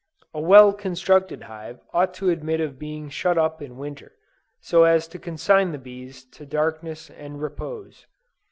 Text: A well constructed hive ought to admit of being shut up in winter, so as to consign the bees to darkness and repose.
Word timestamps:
A 0.33 0.39
well 0.41 0.73
constructed 0.73 1.43
hive 1.43 1.79
ought 1.93 2.11
to 2.15 2.31
admit 2.31 2.59
of 2.59 2.79
being 2.79 3.07
shut 3.07 3.37
up 3.37 3.61
in 3.61 3.77
winter, 3.77 4.13
so 4.59 4.83
as 4.83 5.07
to 5.09 5.19
consign 5.19 5.73
the 5.73 5.77
bees 5.77 6.25
to 6.25 6.43
darkness 6.43 7.11
and 7.11 7.39
repose. 7.39 8.07